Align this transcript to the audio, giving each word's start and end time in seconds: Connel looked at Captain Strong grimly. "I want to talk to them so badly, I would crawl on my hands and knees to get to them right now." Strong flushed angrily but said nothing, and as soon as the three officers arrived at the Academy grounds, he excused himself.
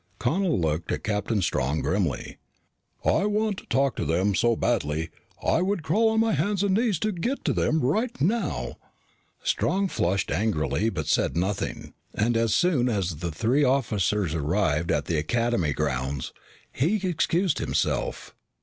Connel 0.17 0.59
looked 0.59 0.91
at 0.91 1.03
Captain 1.03 1.43
Strong 1.43 1.83
grimly. 1.83 2.37
"I 3.05 3.27
want 3.27 3.57
to 3.59 3.65
talk 3.67 3.95
to 3.97 4.03
them 4.03 4.33
so 4.33 4.55
badly, 4.55 5.11
I 5.43 5.61
would 5.61 5.83
crawl 5.83 6.09
on 6.09 6.19
my 6.21 6.33
hands 6.33 6.63
and 6.63 6.73
knees 6.73 6.97
to 7.01 7.11
get 7.11 7.45
to 7.45 7.53
them 7.53 7.81
right 7.81 8.19
now." 8.19 8.79
Strong 9.43 9.89
flushed 9.89 10.31
angrily 10.31 10.89
but 10.89 11.05
said 11.05 11.37
nothing, 11.37 11.93
and 12.15 12.35
as 12.35 12.55
soon 12.55 12.89
as 12.89 13.17
the 13.17 13.29
three 13.29 13.63
officers 13.63 14.33
arrived 14.33 14.91
at 14.91 15.05
the 15.05 15.19
Academy 15.19 15.71
grounds, 15.71 16.33
he 16.71 16.95
excused 17.07 17.59
himself. 17.59 18.33